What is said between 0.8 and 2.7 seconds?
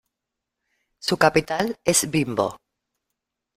Su capital es Bimbo.